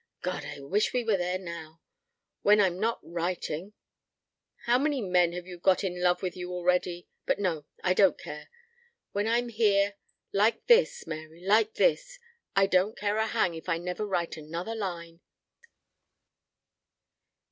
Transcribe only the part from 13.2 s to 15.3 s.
hang if I never write another line."